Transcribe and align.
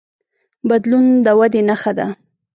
بدلون 0.69 1.05
د 1.25 1.27
ودې 1.39 1.61
نښه 1.69 1.91
ده. 1.97 2.07